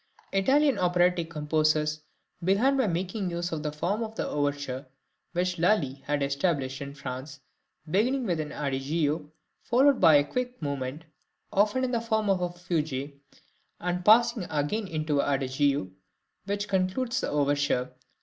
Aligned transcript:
Italian 0.33 0.79
operatic 0.79 1.29
composers 1.29 2.01
began 2.43 2.75
by 2.75 2.87
making 2.87 3.29
use 3.29 3.51
of 3.51 3.61
the 3.61 3.71
form 3.71 4.01
of 4.01 4.19
overture 4.19 4.87
which 5.33 5.59
Lully 5.59 6.01
had 6.07 6.23
established 6.23 6.81
in 6.81 6.95
France, 6.95 7.39
beginning 7.87 8.25
with 8.25 8.39
an 8.39 8.51
adagio, 8.51 9.31
followed 9.61 10.01
by 10.01 10.15
a 10.15 10.23
quick 10.23 10.59
movement, 10.59 11.03
often 11.53 11.83
in 11.83 11.91
the 11.91 12.01
form 12.01 12.31
of 12.31 12.41
a 12.41 12.49
fugue, 12.49 13.13
and 13.79 14.03
passing 14.03 14.45
again 14.49 14.87
into 14.87 15.19
an 15.21 15.35
adagio, 15.35 15.91
which 16.45 16.67
concludes 16.67 17.21
the 17.21 17.29
overture. 17.29 17.93